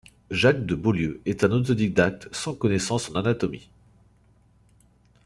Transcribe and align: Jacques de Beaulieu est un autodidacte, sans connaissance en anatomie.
Jacques 0.31 0.65
de 0.65 0.73
Beaulieu 0.73 1.21
est 1.27 1.43
un 1.43 1.51
autodidacte, 1.51 2.27
sans 2.31 2.55
connaissance 2.55 3.11
en 3.11 3.13
anatomie. 3.13 3.69